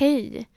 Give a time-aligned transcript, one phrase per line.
[0.00, 0.48] Hej!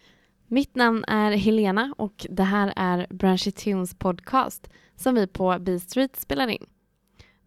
[0.47, 5.79] Mitt namn är Helena och det här är Branchy Tunes podcast som vi på B
[5.79, 6.65] Street spelar in.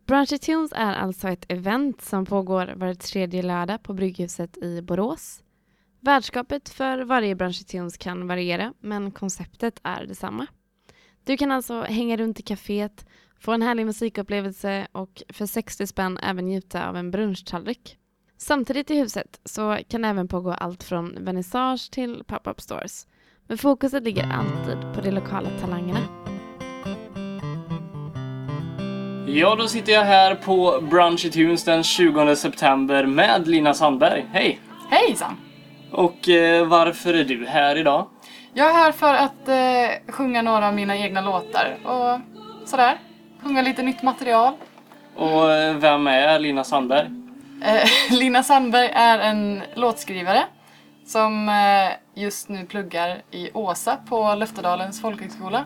[0.06, 5.42] Branchy Tunes är alltså ett event som pågår var tredje lördag på Brygghuset i Borås.
[6.00, 10.46] Värdskapet för varje Branchy Tunes kan variera men konceptet är detsamma.
[11.24, 13.06] Du kan alltså hänga runt i kaféet,
[13.38, 17.98] få en härlig musikupplevelse och för 60 spänn även njuta av en brunchtallrik.
[18.38, 23.06] Samtidigt i huset så kan det även pågå allt från vernissage till pop-up stores.
[23.46, 26.00] Men fokuset ligger alltid på de lokala talangerna.
[29.26, 34.26] Ja, då sitter jag här på Brunchy Tunes den 20 september med Lina Sandberg.
[34.32, 34.60] Hej!
[34.90, 35.36] Hejsan!
[35.92, 38.06] Och eh, varför är du här idag?
[38.54, 42.20] Jag är här för att eh, sjunga några av mina egna låtar och
[42.68, 42.98] sådär.
[43.42, 44.52] Sjunga lite nytt material.
[45.16, 47.25] Och eh, vem är Lina Sandberg?
[47.62, 47.88] Eh,
[48.18, 50.44] Lina Sandberg är en låtskrivare
[51.06, 55.64] som eh, just nu pluggar i Åsa på Löftedalens folkhögskola.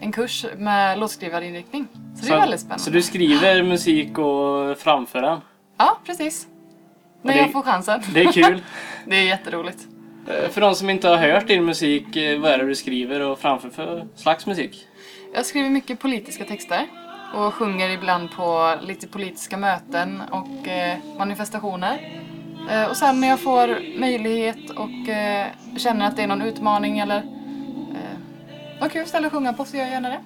[0.00, 1.86] En kurs med låtskrivarinriktning.
[2.20, 2.84] Så det är väldigt spännande.
[2.84, 5.40] Så du skriver musik och framför den?
[5.76, 6.46] Ja, precis.
[7.22, 8.02] När det- jag får chansen.
[8.14, 8.62] Det är kul.
[9.06, 9.78] Det är jätteroligt.
[10.28, 12.04] Eh, för de som inte har hört din musik,
[12.38, 14.86] vad är det du skriver och framför för slags musik?
[15.34, 16.86] Jag skriver mycket politiska texter
[17.34, 22.22] och sjunger ibland på lite politiska möten och eh, manifestationer.
[22.70, 26.98] Eh, och sen när jag får möjlighet och eh, känner att det är någon utmaning
[26.98, 30.20] eller eh, något kul ställe att sjunga på så gör jag gärna det.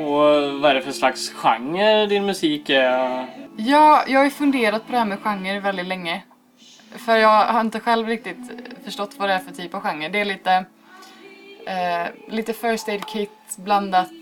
[0.00, 3.26] Och vad är det för slags genre din musik är?
[3.56, 6.22] Ja, jag har ju funderat på det här med genre väldigt länge.
[6.90, 8.50] För jag har inte själv riktigt
[8.84, 10.08] förstått vad det är för typ av genre.
[10.08, 10.52] Det är lite,
[11.66, 14.12] eh, lite First Aid Kit blandat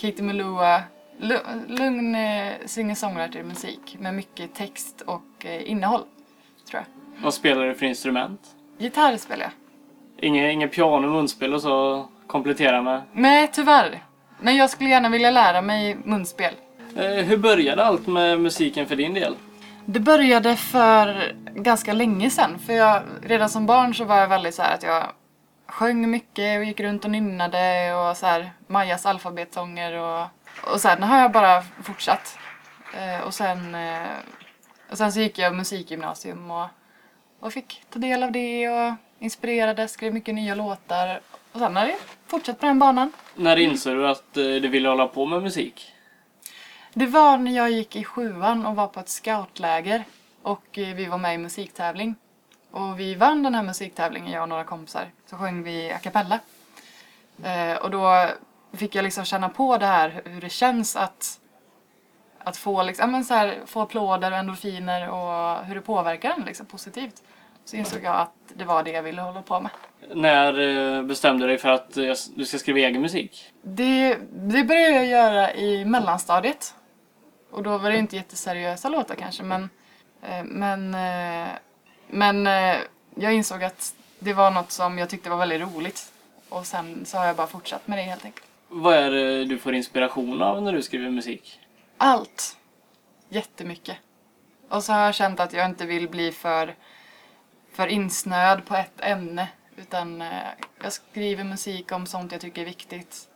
[0.00, 0.82] Katie Melua.
[1.20, 6.02] Lu- Lugn eh, singer-songwriter musik med mycket text och eh, innehåll,
[6.70, 7.22] tror jag.
[7.24, 8.40] Vad spelar du för instrument?
[8.78, 9.52] Gitarr spelar jag.
[10.28, 13.02] Inget, inget piano, munspel och så komplettera med?
[13.12, 14.04] Nej, tyvärr.
[14.40, 16.54] Men jag skulle gärna vilja lära mig munspel.
[16.96, 19.36] Eh, hur började allt med musiken för din del?
[19.84, 22.58] Det började för ganska länge sedan.
[22.66, 25.06] För jag, redan som barn så var jag väldigt så att jag
[25.66, 30.26] sjöng mycket och gick runt och nynnade och så här Majas alfabetsånger och,
[30.62, 32.38] och sen har jag bara fortsatt.
[32.94, 34.08] Eh, och, sen, eh,
[34.90, 36.68] och sen så gick jag musikgymnasium och,
[37.40, 41.20] och fick ta del av det och inspirerades, skrev mycket nya låtar.
[41.52, 43.12] Och sen har jag fortsatt på den banan.
[43.34, 45.92] När insåg du att eh, du ville hålla på med musik?
[46.94, 50.04] Det var när jag gick i sjuan och var på ett scoutläger
[50.42, 52.14] och eh, vi var med i musiktävling.
[52.70, 55.10] Och vi vann den här musiktävlingen, jag och några kompisar.
[55.26, 56.38] Så sjöng vi a cappella.
[57.42, 58.28] Eh, och då
[58.72, 61.40] fick jag liksom känna på det här hur det känns att,
[62.38, 66.30] att få, liksom, ja, men så här, få applåder och endorfiner och hur det påverkar
[66.30, 67.22] en liksom, positivt.
[67.64, 69.70] Så insåg jag att det var det jag ville hålla på med.
[70.14, 73.52] När eh, bestämde du dig för att eh, du ska skriva egen musik?
[73.62, 76.74] Det, det började jag göra i mellanstadiet.
[77.50, 79.68] Och då var det inte jätteseriösa låtar kanske men
[80.22, 80.96] eh, men,
[82.06, 82.46] men
[83.14, 86.12] jag insåg att det var något som jag tyckte var väldigt roligt.
[86.48, 88.49] Och sen så har jag bara fortsatt med det helt enkelt.
[88.72, 91.60] Vad är det du får inspiration av när du skriver musik?
[91.96, 92.56] Allt!
[93.28, 93.96] Jättemycket.
[94.68, 96.74] Och så har jag känt att jag inte vill bli för,
[97.72, 99.48] för insnöad på ett ämne.
[99.76, 100.28] Utan eh,
[100.82, 103.28] jag skriver musik om sånt jag tycker är viktigt.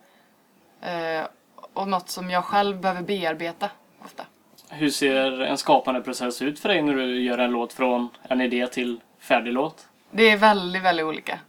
[0.81, 1.27] Eh,
[1.73, 3.69] och något som jag själv behöver bearbeta
[4.05, 4.25] ofta.
[4.69, 8.41] Hur ser en skapande process ut för dig när du gör en låt från en
[8.41, 9.87] idé till färdig låt?
[10.11, 11.39] Det är väldigt, väldigt olika.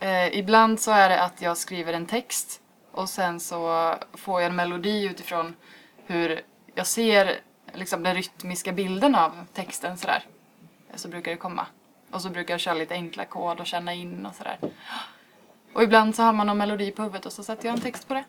[0.00, 2.62] Eh, ibland så är det att jag skriver en text
[2.92, 5.54] och sen så får jag en melodi utifrån
[6.06, 6.40] hur
[6.74, 7.40] jag ser
[7.72, 10.22] liksom, den rytmiska bilden av texten sådär.
[10.94, 11.66] Så brukar det komma.
[12.10, 14.58] Och så brukar jag köra lite enkla ackord och känna in och sådär.
[15.72, 18.08] Och ibland så har man någon melodi på huvudet och så sätter jag en text
[18.08, 18.24] på det.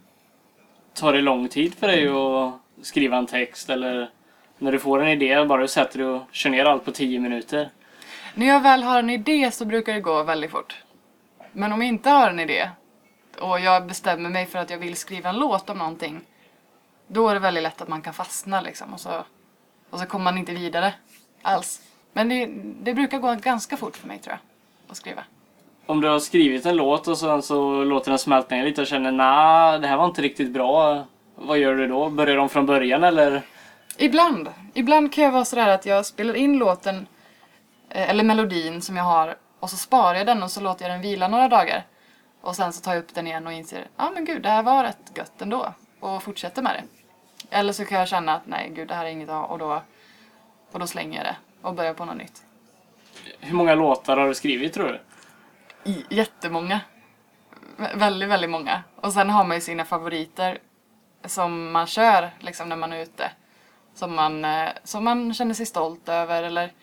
[0.94, 4.10] Tar det lång tid för dig att skriva en text eller
[4.58, 7.20] när du får en idé, bara du sätter dig och kör ner allt på 10
[7.20, 7.70] minuter?
[8.36, 10.84] När jag väl har en idé så brukar det gå väldigt fort.
[11.52, 12.70] Men om jag inte har en idé
[13.42, 16.22] och jag bestämmer mig för att jag vill skriva en låt om någonting.
[17.08, 19.24] Då är det väldigt lätt att man kan fastna liksom och så,
[19.90, 20.94] och så kommer man inte vidare
[21.42, 21.82] alls.
[22.14, 22.50] Men det,
[22.82, 25.24] det brukar gå ganska fort för mig tror jag, att skriva.
[25.86, 28.88] Om du har skrivit en låt och sen så låter den smälta ner lite och
[28.88, 31.06] känner nej, det här var inte riktigt bra.
[31.36, 32.10] Vad gör du då?
[32.10, 33.42] Börjar de från början eller?
[33.98, 34.50] Ibland.
[34.74, 37.08] Ibland kan jag vara sådär att jag spelar in låten
[37.90, 40.94] eh, eller melodin som jag har och så sparar jag den och så låter jag
[40.94, 41.84] den vila några dagar.
[42.42, 44.50] Och sen så tar jag upp den igen och inser, ja ah, men gud det
[44.50, 45.74] här var rätt gött ändå.
[46.00, 46.84] Och fortsätter med det.
[47.56, 49.82] Eller så kan jag känna att nej gud det här är inget ha och då,
[50.72, 51.36] och då slänger jag det
[51.68, 52.44] och börjar på något nytt.
[53.40, 55.00] Hur många låtar har du skrivit tror du?
[55.92, 56.80] i- jättemånga.
[57.78, 58.84] Vä- Väldigt, väldigt många.
[58.96, 60.60] Och sen har man ju sina favoriter
[61.26, 63.32] som man kör liksom när man är ute.
[63.94, 66.74] Som man, eh, som man känner sig stolt över eller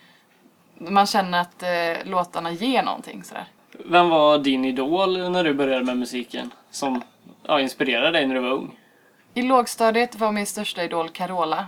[0.74, 3.46] man känner att eh, låtarna ger någonting sådär.
[3.84, 6.50] Vem var din idol när du började med musiken?
[6.70, 7.02] Som
[7.42, 8.78] ja, inspirerade dig när du var ung?
[9.34, 11.66] I lågstadiet var min största idol Carola.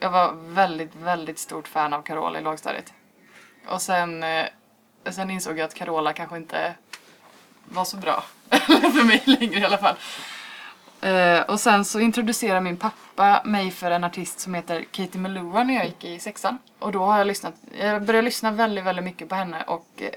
[0.00, 2.92] Jag var väldigt, väldigt stort fan av Carola i lågstadiet.
[3.68, 4.46] Och sen, eh,
[5.10, 6.74] sen insåg jag att Carola kanske inte
[7.64, 8.24] var så bra.
[8.50, 9.96] för mig längre i alla fall.
[11.00, 15.64] Eh, och sen så introducerade min pappa mig för en artist som heter Katie Melua
[15.64, 16.58] när jag gick i sexan.
[16.78, 20.10] Och då har jag lyssnat, jag började lyssna väldigt, väldigt mycket på henne och eh,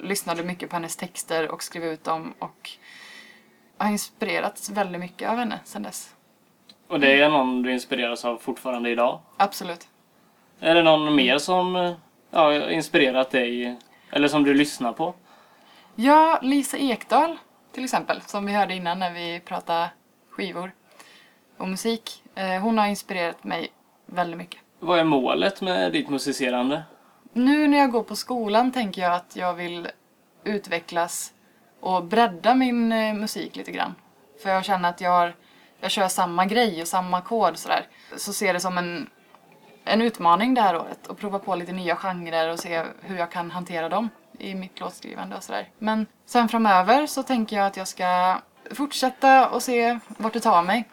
[0.00, 2.70] lyssnade mycket på hennes texter och skrev ut dem och
[3.78, 6.14] har inspirerats väldigt mycket av henne sedan dess.
[6.88, 9.20] Och det är någon du inspireras av fortfarande idag?
[9.36, 9.88] Absolut.
[10.60, 11.94] Är det någon mer som
[12.30, 13.76] ja, inspirerat dig?
[14.10, 15.14] Eller som du lyssnar på?
[15.94, 17.38] Ja, Lisa Ekdahl
[17.72, 19.90] till exempel, som vi hörde innan när vi pratade
[20.30, 20.72] skivor
[21.56, 22.22] och musik.
[22.34, 23.68] Eh, hon har inspirerat mig
[24.06, 24.60] väldigt mycket.
[24.78, 26.82] Vad är målet med ditt musicerande?
[27.32, 29.88] Nu när jag går på skolan tänker jag att jag vill
[30.44, 31.32] utvecklas
[31.80, 33.94] och bredda min eh, musik lite grann.
[34.42, 35.34] För jag känner att jag, har,
[35.80, 37.86] jag kör samma grej och samma kod sådär.
[38.16, 39.10] Så ser det som en,
[39.84, 43.30] en utmaning det här året och prova på lite nya genrer och se hur jag
[43.30, 44.08] kan hantera dem
[44.38, 45.68] i mitt låtskrivande och sådär.
[45.78, 48.38] Men sen framöver så tänker jag att jag ska
[48.70, 50.88] fortsätta och se vart det tar mig.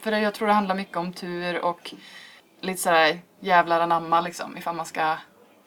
[0.00, 1.94] För jag tror det handlar mycket om tur och
[2.60, 5.16] lite sådär jävlar anamma liksom ifall man ska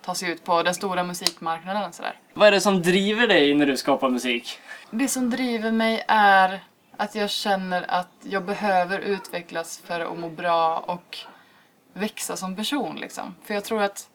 [0.04, 2.20] ta sig ut på den stora musikmarknaden sådär.
[2.34, 4.60] Vad är det som driver dig när du skapar musik?
[4.92, 6.64] Det som driver mig är
[6.98, 11.18] att jag känner att jag behöver utvecklas för att må bra och
[11.94, 13.36] växa som person liksom.
[13.44, 14.10] För jag tror att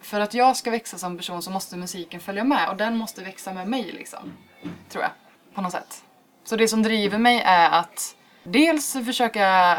[0.00, 3.22] för att jag ska växa som person så måste musiken följa med och den måste
[3.22, 4.32] växa med mig liksom.
[4.88, 5.10] Tror jag.
[5.54, 6.04] På något sätt.
[6.44, 9.74] Så det som driver mig är att dels försöka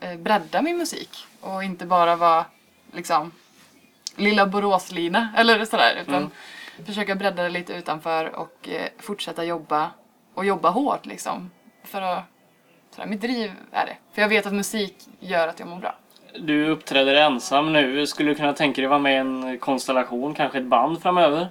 [0.00, 2.44] eh, bredda min musik och inte bara vara
[2.92, 3.32] liksom
[4.18, 6.30] lilla Boråslina eller sådär utan
[6.86, 9.90] försöka bredda det lite utanför och eh, fortsätta jobba
[10.34, 11.50] och jobba hårt liksom.
[11.84, 12.24] För att,
[12.94, 13.96] sådär, mitt driv är det.
[14.12, 15.94] För jag vet att musik gör att jag mår bra.
[16.38, 18.06] Du uppträder ensam nu.
[18.06, 21.48] Skulle du kunna tänka dig vara med i en konstellation, kanske ett band framöver?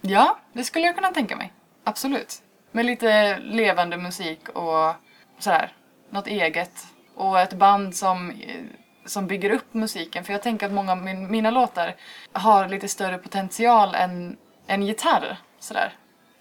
[0.00, 1.52] Ja, det skulle jag kunna tänka mig.
[1.84, 2.42] Absolut.
[2.72, 4.94] Med lite levande musik och
[5.38, 5.72] sådär,
[6.10, 6.86] något eget.
[7.14, 8.64] Och ett band som, eh,
[9.08, 10.24] som bygger upp musiken.
[10.24, 11.94] För jag tänker att många av min, mina låtar
[12.32, 15.36] har lite större potential än en gitarr.
[15.58, 15.92] Sådär.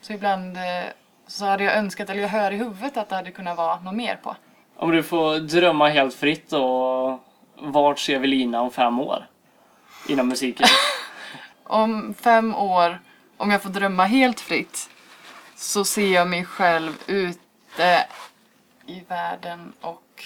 [0.01, 0.63] Så ibland eh,
[1.27, 3.95] så hade jag önskat, eller jag hör i huvudet att det hade kunnat vara något
[3.95, 4.35] mer på.
[4.75, 7.23] Om du får drömma helt fritt och
[7.55, 9.27] vart ser vi Lina om fem år?
[10.07, 10.67] Inom musiken.
[11.63, 12.99] Om fem år,
[13.37, 14.89] om jag får drömma helt fritt,
[15.55, 18.05] så ser jag mig själv ute
[18.85, 20.23] i världen och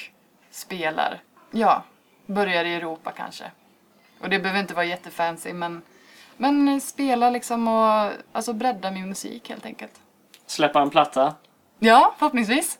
[0.51, 1.21] spelar.
[1.51, 1.83] Ja,
[2.31, 3.43] börjar i Europa kanske.
[4.19, 5.81] Och det behöver inte vara jättefancy, men,
[6.37, 9.91] men spela liksom och alltså bredda min musik helt enkelt.
[10.45, 11.35] Släppa en platta.
[11.79, 12.77] Ja, förhoppningsvis.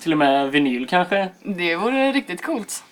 [0.00, 1.28] Till och med vinyl kanske.
[1.42, 2.84] Det vore riktigt coolt.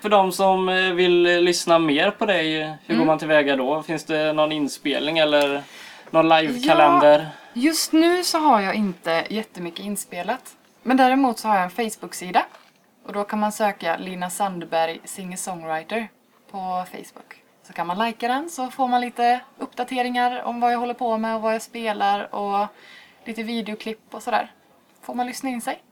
[0.00, 3.82] För de som eh, vill lyssna mer på dig, hur går man tillväga då?
[3.82, 5.62] Finns det någon inspelning eller
[6.10, 7.28] någon livekalender?
[7.52, 10.56] Just nu så har jag inte jättemycket inspelat.
[10.82, 12.44] Men däremot så har jag en Facebook-sida.
[13.04, 16.08] Och då kan man söka Lina Sandberg singer-songwriter
[16.50, 17.42] på Facebook.
[17.62, 21.18] Så kan man likea den så får man lite uppdateringar om vad jag håller på
[21.18, 22.66] med och vad jag spelar och
[23.24, 24.52] lite videoklipp och sådär.
[25.00, 25.82] Får man lyssna in sig.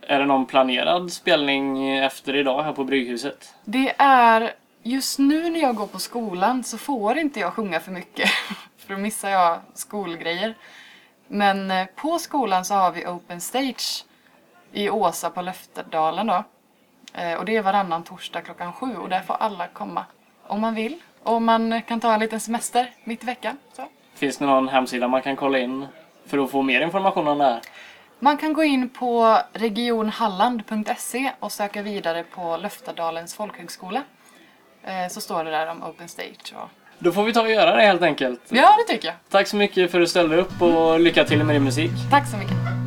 [0.00, 3.54] Är det någon planerad spelning efter idag här på Brygghuset?
[3.64, 7.92] Det är just nu när jag går på skolan så får inte jag sjunga för
[7.92, 8.30] mycket.
[8.78, 10.54] för då missar jag skolgrejer.
[11.28, 14.04] Men eh, på skolan så har vi open stage
[14.76, 16.44] i Åsa på Löfterdalen då.
[17.14, 20.04] Eh, Och det är varannan torsdag klockan sju och där får alla komma
[20.46, 20.96] om man vill.
[21.22, 23.58] Och man kan ta en liten semester mitt i veckan.
[23.72, 23.82] Så.
[24.14, 25.86] Finns det någon hemsida man kan kolla in
[26.26, 27.60] för att få mer information om det här?
[28.18, 34.02] Man kan gå in på regionhalland.se och söka vidare på Löfterdalens folkhögskola.
[34.84, 36.54] Eh, Så står det där om open stage.
[36.56, 36.68] Och...
[36.98, 38.40] Då får vi ta och göra det helt enkelt.
[38.48, 39.16] Ja, det tycker jag.
[39.30, 41.90] Tack så mycket för att du ställde upp och lycka till med din musik.
[42.10, 42.85] Tack så mycket.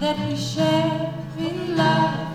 [0.00, 2.29] That we share in life.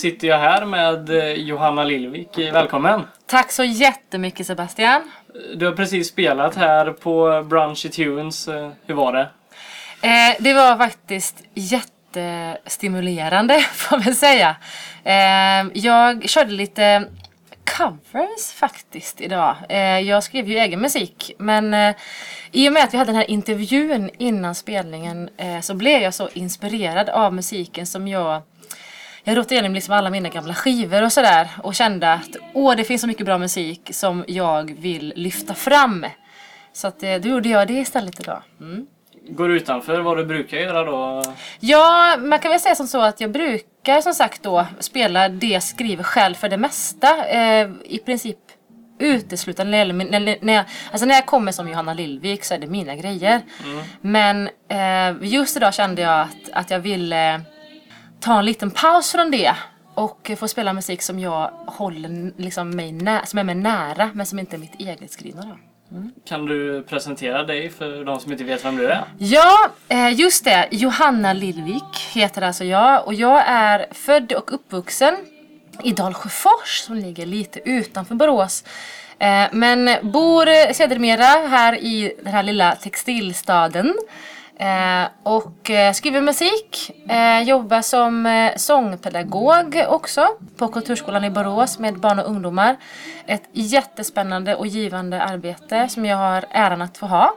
[0.00, 2.38] Sitter jag här med eh, Johanna Lillvik.
[2.38, 3.02] Välkommen!
[3.26, 5.10] Tack så jättemycket Sebastian.
[5.54, 8.48] Du har precis spelat här på Brunchy Tunes.
[8.48, 9.28] Eh, Hur var det?
[10.08, 14.56] Eh, det var faktiskt jättestimulerande får man säga.
[15.04, 17.04] Eh, jag körde lite
[17.76, 19.56] covers faktiskt idag.
[19.68, 21.94] Eh, jag skrev ju egen musik men eh,
[22.52, 26.14] i och med att vi hade den här intervjun innan spelningen eh, så blev jag
[26.14, 28.42] så inspirerad av musiken som jag
[29.24, 32.84] jag rotade igenom liksom alla mina gamla skivor och sådär och kände att åh, det
[32.84, 36.06] finns så mycket bra musik som jag vill lyfta fram.
[36.72, 38.42] Så att, eh, då gjorde jag det istället idag.
[38.60, 38.86] Mm.
[39.28, 41.24] Går du utanför vad du brukar göra då?
[41.60, 45.46] Ja, man kan väl säga som så att jag brukar som sagt då spela det
[45.46, 47.26] jag skriver själv för det mesta.
[47.26, 48.38] Eh, I princip
[48.98, 52.66] uteslutande när, när, när, jag, alltså när jag kommer som Johanna Lillvik så är det
[52.66, 53.40] mina grejer.
[54.00, 57.40] Men eh, just idag kände jag att, att jag ville
[58.20, 59.54] ta en liten paus från det
[59.94, 64.26] och få spela musik som jag håller liksom mig nä- som är mig nära men
[64.26, 65.42] som inte är mitt eget skrivna.
[65.42, 65.56] Då.
[66.28, 69.04] Kan du presentera dig för de som inte vet vem du är?
[69.18, 70.68] Ja, eh, just det.
[70.70, 75.14] Johanna Lillvik heter alltså jag och jag är född och uppvuxen
[75.84, 78.64] i Dalsjöfors som ligger lite utanför Borås.
[79.18, 83.94] Eh, Men bor eh, sedermera här i den här lilla textilstaden.
[84.60, 90.26] Eh, Och eh, skriver musik, eh, jobbar som sångpedagog också
[90.56, 92.76] på Kulturskolan i Borås med barn och ungdomar.
[93.26, 97.34] Ett jättespännande och givande arbete som jag har äran att få ha.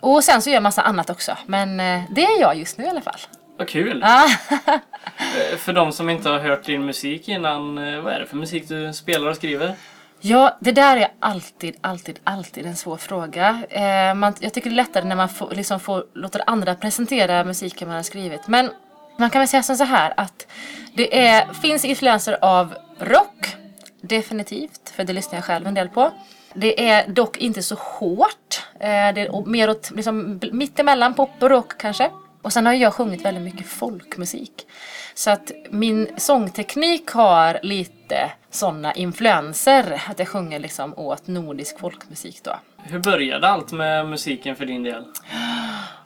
[0.00, 1.36] Och sen så gör jag massa annat också.
[1.46, 1.76] Men
[2.10, 3.20] det är jag just nu i alla fall.
[3.56, 4.04] Vad kul!
[5.58, 8.92] För de som inte har hört din musik innan, vad är det för musik du
[8.92, 9.74] spelar och skriver?
[10.22, 13.62] Ja, det där är alltid, alltid, alltid en svår fråga.
[13.70, 17.44] Eh, man, jag tycker det är lättare när man får, liksom får, låter andra presentera
[17.44, 18.48] musiken man har skrivit.
[18.48, 18.70] Men
[19.16, 20.46] man kan väl säga som så här att
[20.94, 23.56] det är, finns influenser av rock.
[24.00, 26.10] Definitivt, för det lyssnar jag själv en del på.
[26.54, 28.66] Det är dock inte så hårt.
[28.74, 32.10] Eh, det är mer åt liksom, mittemellan pop och rock kanske.
[32.42, 34.66] Och sen har jag sjungit väldigt mycket folkmusik.
[35.14, 40.02] Så att min sångteknik har lite sådana influenser.
[40.08, 42.60] Att jag sjunger liksom åt nordisk folkmusik då.
[42.76, 45.04] Hur började allt med musiken för din del?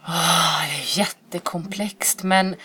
[0.05, 2.57] Ah, det är jättekomplext men,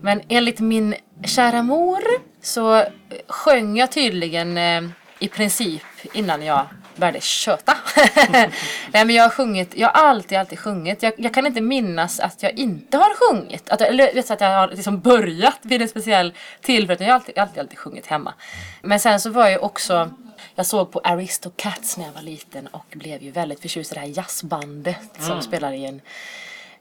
[0.00, 2.00] men enligt min kära mor
[2.42, 2.84] så
[3.26, 4.82] sjöng jag tydligen eh,
[5.18, 6.66] i princip innan jag
[7.00, 7.76] började köta.
[8.30, 8.50] Nej
[8.92, 11.02] men jag har sjungit, jag har alltid, alltid sjungit.
[11.02, 13.70] Jag, jag kan inte minnas att jag inte har sjungit.
[13.70, 17.04] Att, eller vet att jag har liksom börjat vid en speciell tillfälle.
[17.04, 18.34] Jag har alltid, alltid, alltid sjungit hemma.
[18.82, 20.10] Men sen så var jag också
[20.54, 24.00] jag såg på Aristocats när jag var liten och blev ju väldigt förtjust i det
[24.00, 26.00] här jazzbandet som spelar i en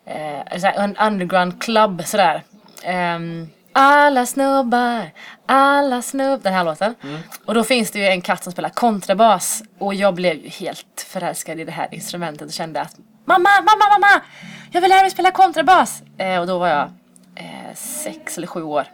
[0.05, 2.43] eh, en underground club sådär.
[2.83, 5.11] Ehm, alla snubbar,
[5.45, 6.95] alla snubb, den här låten.
[7.45, 11.05] Och då finns det ju en katt som spelar kontrabas och jag blev ju helt
[11.07, 12.95] förälskad i det här instrumentet och kände att
[13.25, 14.21] Mamma, mamma, mamma!
[14.71, 16.01] Jag vill lära mig spela kontrabas!
[16.17, 16.91] Eh, och då var jag
[17.35, 18.87] eh, sex eller sju år.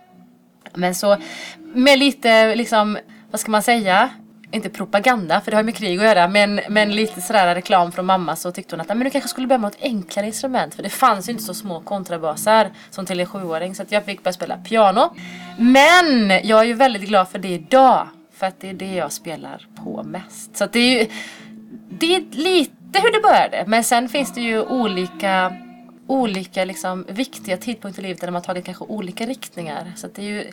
[0.74, 1.18] Men så
[1.58, 2.98] med lite liksom,
[3.32, 4.10] vad ska man säga?
[4.52, 7.92] Inte propaganda, för det har ju med krig att göra, men, men lite sådär reklam
[7.92, 10.26] från mamma så tyckte hon att ah, men du kanske skulle börja med ett enklare
[10.26, 10.76] instrument.
[10.76, 13.76] För det fanns ju inte så små kontrabasar som till en sjuåring.
[13.76, 15.16] Så att jag fick börja spela piano.
[15.58, 18.08] Men jag är ju väldigt glad för det idag.
[18.34, 20.58] För att det är det jag spelar på mest.
[20.58, 21.12] Så att det är ju
[21.90, 23.64] det är lite hur det började.
[23.68, 25.54] Men sen finns det ju olika
[26.08, 29.94] olika liksom, viktiga tidpunkter i livet där de har tagit kanske olika riktningar.
[29.96, 30.52] Så att det är ju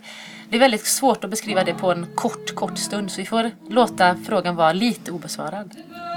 [0.49, 3.11] det är väldigt svårt att beskriva det på en kort, kort stund.
[3.11, 5.75] Så vi får låta frågan vara lite obesvarad.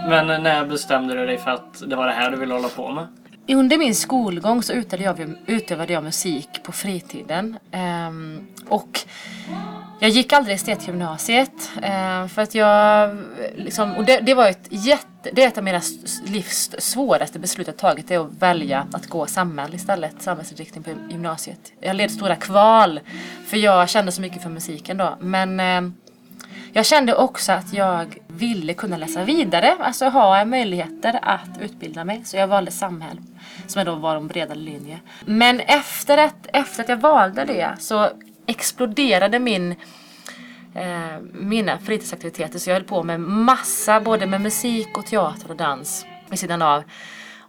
[0.10, 2.92] Men när bestämde du dig för att det var det här du ville hålla på
[2.92, 3.08] med?
[3.48, 7.58] Under min skolgång så utövade jag, utövade jag musik på fritiden.
[8.08, 9.00] Um, och
[10.00, 11.70] jag gick aldrig estetgymnasiet.
[11.76, 13.18] Uh, för att jag
[13.56, 15.82] liksom, och det, det var ett jätte, det är ett av mina
[16.26, 18.08] livs svåraste beslut jag tagit.
[18.08, 20.22] Det är att välja att gå samhäll istället.
[20.22, 21.74] Samhällsinriktning på gymnasiet.
[21.80, 23.00] Jag led stora kval.
[23.46, 25.18] För jag kände så mycket för musiken då.
[25.20, 25.94] Men ehm,
[26.76, 32.22] jag kände också att jag ville kunna läsa vidare, alltså ha möjligheter att utbilda mig.
[32.26, 33.18] Så jag valde Samhäll,
[33.68, 35.00] som då var en bredare linje.
[35.26, 38.10] Men efter att, efter att jag valde det så
[38.46, 39.72] exploderade min
[40.74, 42.60] eh, mina fritidsaktiviteter.
[42.60, 46.62] Så jag höll på med massa, både med musik och teater och dans vid sidan
[46.62, 46.84] av.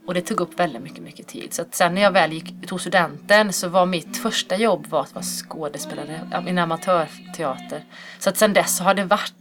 [0.06, 1.52] Och det tog upp väldigt mycket, mycket tid.
[1.52, 5.14] Så sen när jag väl gick, tog studenten så var mitt första jobb var att
[5.14, 7.84] vara skådespelare i en amatörteater.
[8.18, 9.34] Så att sen dess så har det varit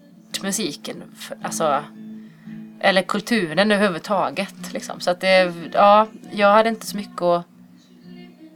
[0.43, 1.03] musiken,
[1.41, 1.83] alltså
[2.79, 4.73] eller kulturen överhuvudtaget.
[4.73, 4.99] Liksom.
[4.99, 7.45] Så att det, ja, jag hade inte så mycket att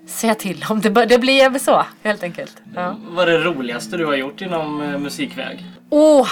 [0.07, 0.81] säga till om.
[0.81, 2.61] Det, det blev så helt enkelt.
[2.75, 2.95] Ja.
[3.09, 5.65] Vad är det roligaste du har gjort inom eh, musikväg?
[5.89, 6.29] Åh!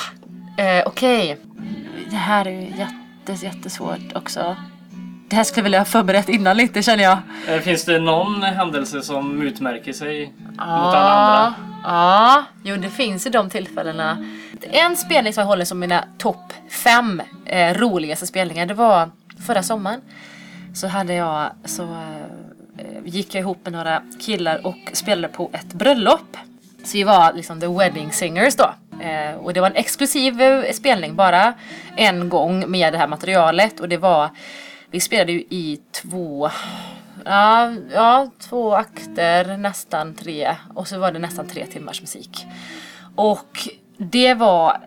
[0.57, 1.37] eh, Okej.
[2.09, 4.55] Det här är ju jättes, jättesvårt också.
[5.29, 7.17] Det här skulle jag vilja ha förberett innan lite känner jag.
[7.47, 11.53] Eh, Finns det någon händelse som utmärker sig mot alla andra?
[11.83, 14.25] Ja, jo det finns i de tillfällena.
[14.61, 19.09] En spelning som jag håller som mina topp fem eh, roligaste spelningar, det var
[19.47, 20.01] förra sommaren.
[20.75, 25.73] Så hade jag, så eh, gick jag ihop med några killar och spelade på ett
[25.73, 26.37] bröllop.
[26.83, 28.73] Så vi var liksom the wedding singers då.
[29.03, 31.53] Eh, och det var en exklusiv eh, spelning bara
[31.95, 34.29] en gång med det här materialet och det var
[34.91, 36.49] vi spelade ju i två
[37.25, 40.55] Ja, ja, två akter, nästan tre.
[40.73, 42.45] Och så var det nästan tre timmars musik.
[43.15, 44.77] Och det var,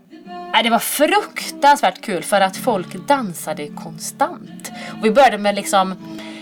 [0.53, 4.73] nej, det var fruktansvärt kul för att folk dansade konstant.
[4.99, 5.95] Och vi började med liksom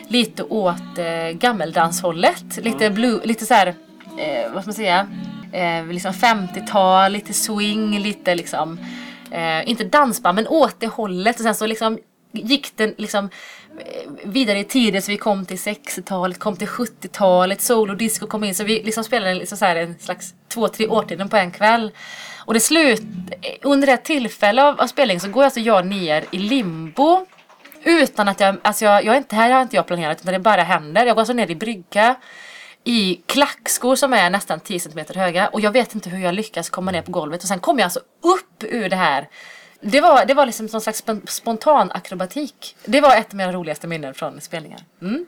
[0.09, 2.57] lite åt eh, gammeldanshållet.
[2.57, 3.67] Lite, blue, lite så här,
[4.19, 5.07] eh, vad ska man säga,
[5.53, 8.79] eh, liksom 50-tal, lite swing, lite liksom,
[9.31, 11.37] eh, inte dansband men åt det hållet.
[11.37, 11.99] Och sen så liksom
[12.33, 13.31] gick den liksom
[13.79, 18.27] eh, vidare i tiden så vi kom till 60-talet, kom till 70-talet, soul och disco
[18.27, 21.37] kom in så vi liksom spelade liksom så här en slags två, tre årtionden på
[21.37, 21.91] en kväll.
[22.45, 23.03] Och det slut,
[23.43, 27.27] eh, under ett tillfälle av, av spelningen så går alltså jag ner i limbo
[27.85, 30.39] utan att jag, alltså jag, jag är inte här har inte jag planerat utan det
[30.39, 31.07] bara händer.
[31.07, 32.17] Jag går alltså ner i brygga
[32.85, 36.71] i klackskor som är nästan 10 cm höga och jag vet inte hur jag lyckas
[36.71, 39.29] komma ner på golvet och sen kommer jag alltså upp ur det här.
[39.81, 42.77] Det var, det var liksom någon slags spon- spontan akrobatik.
[42.85, 44.81] Det var ett av mina roligaste minnen från spelningar.
[45.03, 45.27] Mm.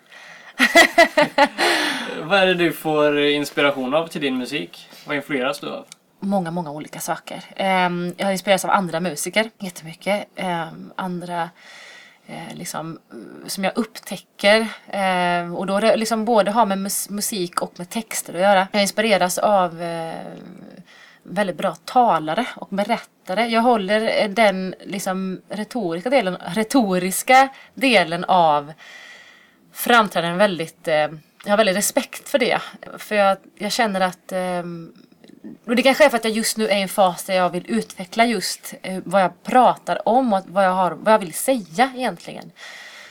[2.22, 4.88] Vad är det du får inspiration av till din musik?
[5.06, 5.84] Vad influeras du av?
[6.22, 7.44] många, många olika saker.
[7.56, 10.26] Ehm, jag har inspirerats av andra musiker jättemycket.
[10.36, 11.50] Ehm, andra
[12.26, 14.66] eh, liksom, eh, som jag upptäcker.
[14.88, 18.68] Ehm, och då liksom både har med mus- musik och med texter att göra.
[18.72, 20.14] Jag inspireras av eh,
[21.22, 23.46] väldigt bra talare och berättare.
[23.46, 28.72] Jag håller eh, den liksom retoriska delen, retoriska delen av
[29.72, 30.94] framträdanden väldigt, eh,
[31.44, 32.58] jag har väldigt respekt för det.
[32.98, 34.62] För jag, jag känner att eh,
[35.66, 37.50] och det kanske är för att jag just nu är i en fas där jag
[37.50, 41.34] vill utveckla just eh, vad jag pratar om och vad jag, har, vad jag vill
[41.34, 42.50] säga egentligen.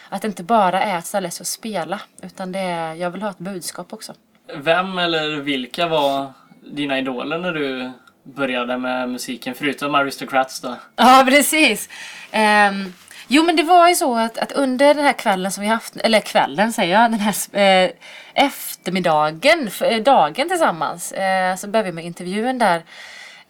[0.09, 3.21] Att det inte bara är att ställa sig och spela utan det är, jag vill
[3.21, 4.13] ha ett budskap också.
[4.55, 6.33] Vem eller vilka var
[6.69, 7.91] dina idoler när du
[8.23, 9.55] började med musiken?
[9.55, 10.75] Förutom Aristocrats då?
[10.95, 11.89] Ja, precis.
[12.33, 12.93] Um,
[13.27, 15.97] jo, men det var ju så att, att under den här kvällen som vi haft,
[15.97, 17.91] eller kvällen säger jag, den här eh,
[18.33, 22.83] eftermiddagen, eh, dagen tillsammans, eh, så började vi med intervjun där.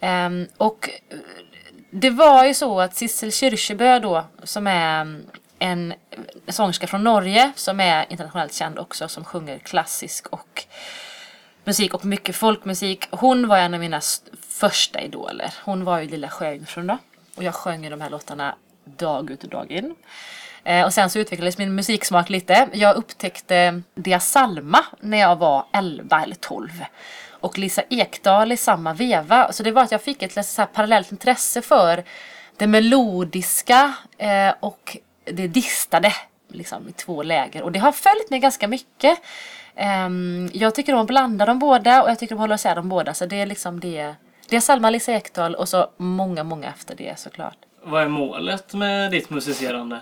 [0.02, 1.18] Um, och eh,
[1.92, 5.24] det var ju så att Sissel Kyrkjebø då, som är mm,
[5.60, 5.94] en
[6.48, 10.66] sångerska från Norge, som är internationellt känd också, som sjunger klassisk och
[11.70, 13.08] musik och mycket folkmusik.
[13.12, 14.02] Hon var en av mina
[14.50, 15.54] första idoler.
[15.64, 16.98] Hon var ju Lilla Sjöjungfrun då.
[17.36, 19.96] Och jag sjöng ju de här låtarna dag ut och dag in.
[20.64, 22.70] Eh, och sen så utvecklades min musiksmak lite.
[22.74, 26.70] Jag upptäckte Dia Salma när jag var 11 eller 12.
[27.30, 29.52] Och Lisa Ekdahl i samma veva.
[29.52, 32.04] Så det var att jag fick ett så här parallellt intresse för
[32.58, 36.14] det melodiska eh, och det distade
[36.48, 37.62] liksom, i två läger.
[37.62, 39.20] Och det har följt mig ganska mycket.
[39.80, 42.76] Ehm, jag tycker om att blanda dem båda och jag tycker om att hålla isär
[42.76, 43.14] dem båda.
[43.14, 44.16] Så det är liksom det.
[44.50, 47.58] Det är Salma Lisa Ekdahl och så många, många efter det såklart.
[47.84, 50.00] Vad är målet med ditt musicerande?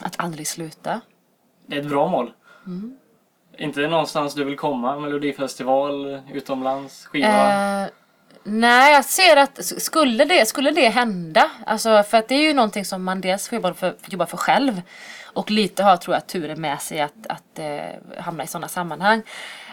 [0.00, 1.00] Att aldrig sluta.
[1.66, 2.32] Det är ett bra mål.
[2.66, 2.96] Mm.
[3.58, 5.00] Inte någonstans du vill komma?
[5.00, 7.82] Melodifestival, utomlands, skiva?
[7.82, 7.88] Eh,
[8.44, 12.54] nej, jag ser att skulle det, skulle det hända, alltså för att det är ju
[12.54, 14.82] någonting som man dels får jobba för, jobba för själv
[15.38, 19.22] och lite har tror jag turen med sig att, att eh, hamna i sådana sammanhang.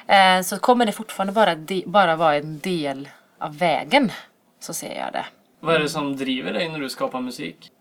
[0.08, 4.12] Eh, så kommer det fortfarande bara, de, bara vara en del av vägen.
[4.60, 5.26] Så ser jag det.
[5.60, 7.72] Vad är det som driver dig när du skapar musik?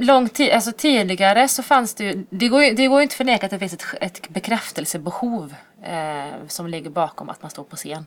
[0.00, 3.16] lång tid, alltså tidigare så fanns det ju, det går ju, det går inte att
[3.16, 7.76] förneka att det finns ett, ett bekräftelsebehov eh, som ligger bakom att man står på
[7.76, 8.06] scen.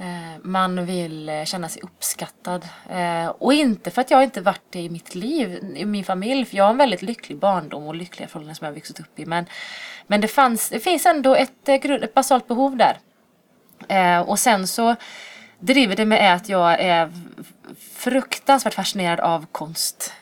[0.00, 2.68] Eh, man vill eh, känna sig uppskattad.
[2.90, 6.44] Eh, och inte för att jag inte varit det i mitt liv, i min familj.
[6.44, 9.18] För jag har en väldigt lycklig barndom och lyckliga förhållanden som jag har vuxit upp
[9.18, 9.26] i.
[9.26, 9.46] Men,
[10.06, 12.98] men det, fanns, det finns ändå ett, ett basalt behov där.
[14.26, 14.96] Och sen så
[15.58, 17.12] driver det mig att jag är
[17.92, 20.12] fruktansvärt fascinerad av konst.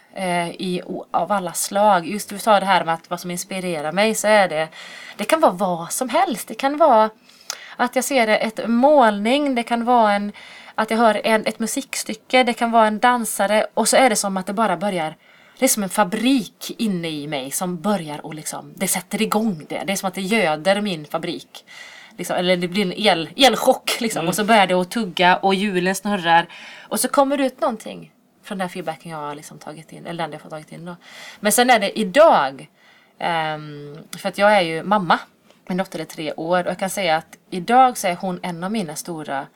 [0.58, 2.06] I, av alla slag.
[2.06, 4.68] Just du sa det här med att vad som inspirerar mig så är det
[5.16, 6.48] Det kan vara vad som helst.
[6.48, 7.10] Det kan vara
[7.76, 10.32] att jag ser ett målning, det kan vara en
[10.74, 14.16] att jag hör en, ett musikstycke, det kan vara en dansare och så är det
[14.16, 15.16] som att det bara börjar
[15.58, 19.66] det är som en fabrik inne i mig som börjar och liksom, det sätter igång
[19.68, 19.82] det.
[19.86, 21.64] Det är som att det göder min fabrik.
[22.18, 24.28] Liksom, eller det blir en el, elchock liksom.
[24.28, 26.48] Och så börjar det att tugga och hjulen snurrar.
[26.88, 28.12] Och så kommer det ut någonting
[28.42, 30.06] från den feedbacken jag har liksom tagit in.
[30.06, 30.96] Eller den jag får tagit in då.
[31.40, 32.68] Men sen är det idag.
[33.18, 35.18] ehm, för att jag är ju mamma.
[35.68, 38.64] Min dotter är tre år och jag kan säga att idag så är hon en
[38.64, 39.46] av mina stora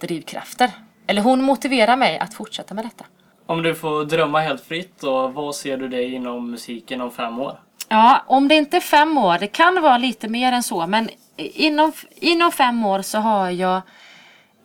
[0.00, 0.70] drivkrafter.
[1.06, 3.04] Eller hon motiverar mig att fortsätta med detta.
[3.46, 7.38] Om du får drömma helt fritt då, vad ser du dig inom musiken om fem
[7.38, 7.60] år?
[7.88, 11.08] Ja, om det inte är fem år, det kan vara lite mer än så, men
[11.36, 13.82] inom, inom fem år så har jag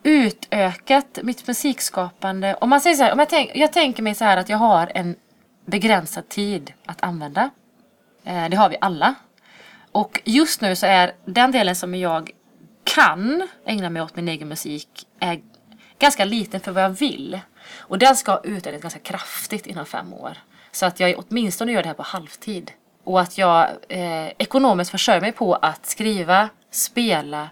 [0.02, 2.56] utökat mitt musikskapande.
[2.60, 4.58] Om man säger så här, om jag, tänk, jag tänker mig så här att jag
[4.58, 5.16] har en
[5.66, 7.50] begränsad tid att använda.
[8.24, 9.14] Eh, det har vi alla.
[9.94, 12.30] Och just nu så är den delen som jag
[12.84, 14.88] kan ägna mig åt min egen musik
[15.20, 15.40] är
[15.98, 17.40] ganska liten för vad jag vill.
[17.76, 20.38] Och den ska utökas ganska kraftigt inom fem år.
[20.72, 22.72] Så att jag åtminstone gör det här på halvtid.
[23.04, 27.48] Och att jag eh, ekonomiskt försörjer mig på att skriva, spela,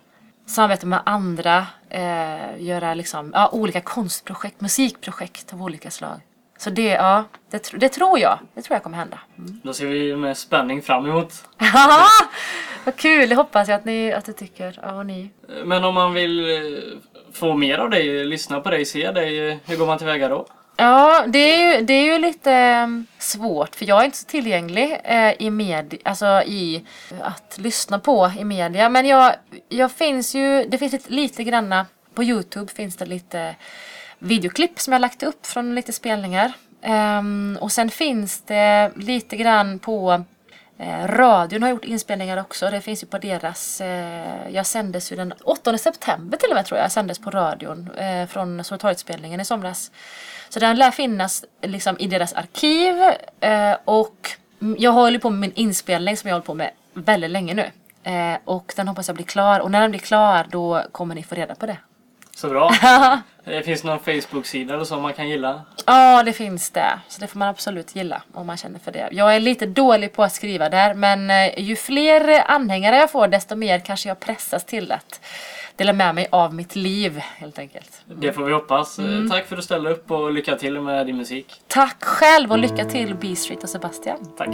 [0.46, 6.20] samarbeta med andra, eh, göra liksom, ja, olika konstprojekt, musikprojekt av olika slag.
[6.62, 8.38] Så det, ja, det, det tror jag.
[8.54, 9.18] Det tror jag kommer hända.
[9.38, 9.60] Mm.
[9.64, 11.32] Då ser vi med spänning fram emot.
[12.84, 13.28] Vad kul!
[13.28, 14.78] Det hoppas jag att ni att du tycker.
[14.82, 15.30] Ja, ni.
[15.64, 16.82] Men om man vill eh,
[17.32, 20.46] få mer av dig, lyssna på dig, se dig, eh, hur går man tillväga då?
[20.76, 24.26] Ja, det är ju, det är ju lite mm, svårt för jag är inte så
[24.26, 26.84] tillgänglig eh, i med, alltså i
[27.20, 28.88] att lyssna på i media.
[28.88, 29.34] Men jag,
[29.68, 33.54] jag finns ju, det finns lite, lite granna, på Youtube finns det lite
[34.22, 36.52] videoklipp som jag lagt upp från lite spelningar.
[37.18, 40.24] Um, och sen finns det lite grann på
[40.82, 42.70] Eh, radion har gjort inspelningar också.
[42.70, 43.80] Det finns ju på deras...
[43.80, 46.84] Eh, jag sändes ju den 8 september till och med tror jag.
[46.84, 49.90] Jag sändes på radion eh, från Soltorget-spelningen i somras.
[50.48, 52.94] Så den lär finnas liksom i deras arkiv.
[53.40, 54.30] Eh, och
[54.78, 57.70] jag håller på med min inspelning som jag håller på med väldigt länge nu.
[58.10, 59.60] Eh, och den hoppas jag blir klar.
[59.60, 61.76] Och när den blir klar då kommer ni få reda på det.
[62.36, 62.74] Så bra.
[63.44, 65.62] Det finns någon Facebook-sida eller så man kan gilla?
[65.86, 66.98] Ja, det finns det.
[67.08, 69.08] Så det får man absolut gilla om man känner för det.
[69.12, 73.28] Jag är lite dålig på att skriva där men eh, ju fler anhängare jag får
[73.28, 75.20] desto mer kanske jag pressas till att
[75.76, 78.02] dela med mig av mitt liv helt enkelt.
[78.06, 78.98] Det får vi hoppas.
[78.98, 81.62] Eh, Tack för att du ställde upp och lycka till med din musik.
[81.68, 84.18] Tack själv och lycka till B Street och Sebastian.
[84.38, 84.48] Tack.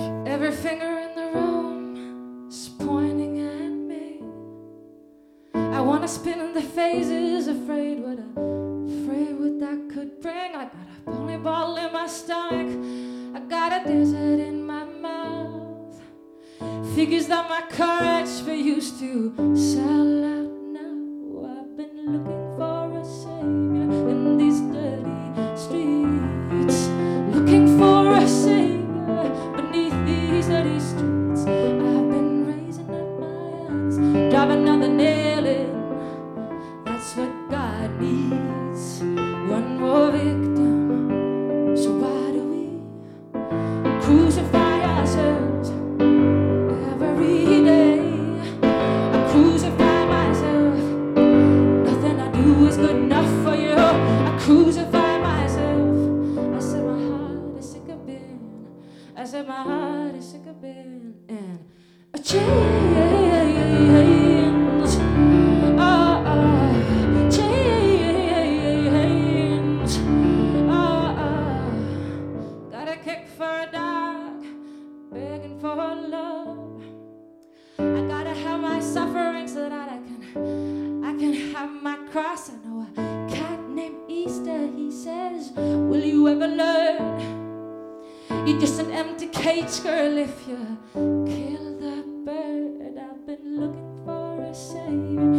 [6.09, 8.23] I wanna spin in the phases, afraid what I,
[9.03, 10.57] afraid what that could bring.
[10.57, 12.71] I got a bowling ball in my stomach.
[13.37, 16.01] I got a desert in my mouth.
[16.95, 21.61] Figures that my courage be used to sell out now.
[21.61, 22.48] I've been looking
[94.99, 95.38] a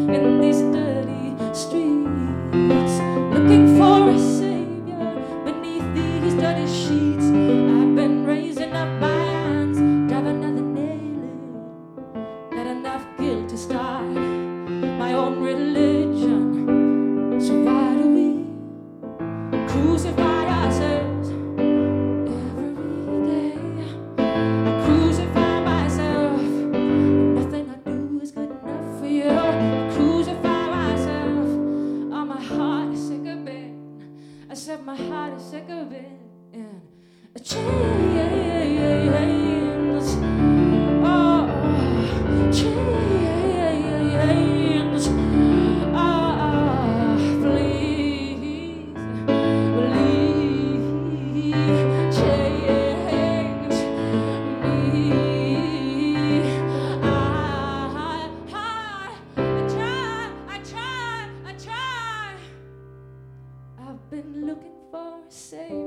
[65.32, 65.79] say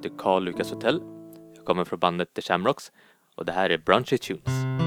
[0.00, 1.00] heter Carl Lucas Hotell.
[1.56, 2.92] Jag kommer från bandet The Shamrocks
[3.36, 4.79] och det här är Brunchy Tunes.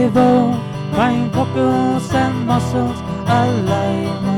[0.00, 4.29] Alive, alive, oh, crying cockles and mussels, alive, alive,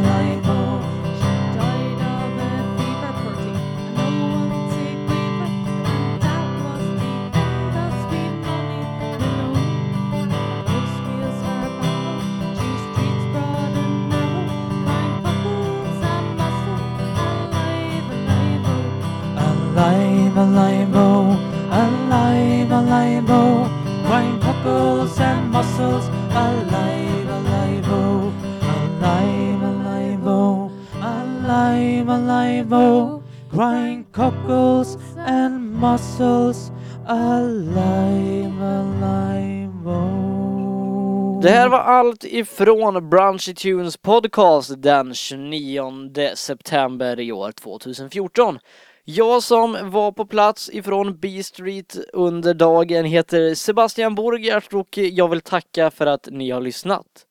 [31.63, 36.73] alive, alive, oh, crying cockles and mussels,
[37.07, 41.41] alive, alive, oh.
[41.43, 48.59] Det här var allt ifrån Brunchy Tunes podcast den 29 september i år 2014.
[49.05, 55.29] Jag som var på plats ifrån B Street under dagen heter Sebastian Borgert och jag
[55.29, 57.27] vill tacka för att ni har lyssnat.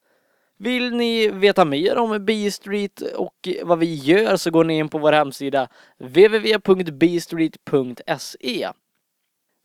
[0.64, 4.90] Vill ni veta mer om B Street och vad vi gör så går ni in
[4.90, 8.70] på vår hemsida www.bstreet.se.